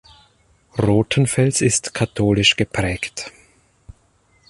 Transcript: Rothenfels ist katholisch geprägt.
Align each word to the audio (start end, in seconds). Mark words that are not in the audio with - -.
Rothenfels 0.79 1.61
ist 1.61 1.93
katholisch 1.93 2.55
geprägt. 2.55 3.31